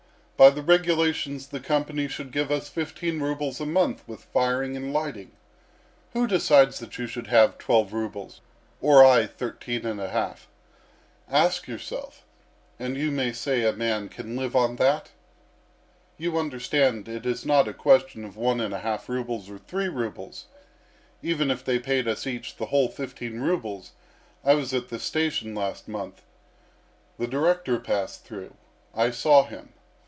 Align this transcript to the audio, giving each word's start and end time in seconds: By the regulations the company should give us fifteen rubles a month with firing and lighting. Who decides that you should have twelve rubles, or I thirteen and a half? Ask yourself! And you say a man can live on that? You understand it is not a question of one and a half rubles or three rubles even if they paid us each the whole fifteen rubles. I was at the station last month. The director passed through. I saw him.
By 0.37 0.49
the 0.49 0.63
regulations 0.63 1.45
the 1.45 1.59
company 1.59 2.07
should 2.07 2.31
give 2.31 2.49
us 2.49 2.67
fifteen 2.67 3.19
rubles 3.19 3.61
a 3.61 3.65
month 3.67 4.01
with 4.07 4.23
firing 4.23 4.75
and 4.75 4.91
lighting. 4.91 5.33
Who 6.13 6.25
decides 6.25 6.79
that 6.79 6.97
you 6.97 7.05
should 7.05 7.27
have 7.27 7.59
twelve 7.59 7.93
rubles, 7.93 8.41
or 8.81 9.05
I 9.05 9.27
thirteen 9.27 9.85
and 9.85 10.01
a 10.01 10.09
half? 10.09 10.47
Ask 11.29 11.67
yourself! 11.67 12.25
And 12.79 12.97
you 12.97 13.31
say 13.35 13.63
a 13.67 13.71
man 13.71 14.09
can 14.09 14.35
live 14.35 14.55
on 14.55 14.77
that? 14.77 15.11
You 16.17 16.39
understand 16.39 17.07
it 17.07 17.27
is 17.27 17.45
not 17.45 17.67
a 17.67 17.71
question 17.73 18.25
of 18.25 18.35
one 18.35 18.59
and 18.59 18.73
a 18.73 18.79
half 18.79 19.07
rubles 19.07 19.47
or 19.47 19.59
three 19.59 19.89
rubles 19.89 20.47
even 21.21 21.51
if 21.51 21.63
they 21.63 21.77
paid 21.77 22.07
us 22.07 22.25
each 22.25 22.55
the 22.55 22.65
whole 22.65 22.87
fifteen 22.87 23.41
rubles. 23.41 23.91
I 24.43 24.55
was 24.55 24.73
at 24.73 24.89
the 24.89 24.97
station 24.97 25.53
last 25.53 25.87
month. 25.87 26.23
The 27.19 27.27
director 27.27 27.77
passed 27.79 28.25
through. 28.25 28.55
I 28.95 29.11
saw 29.11 29.43
him. 29.45 29.73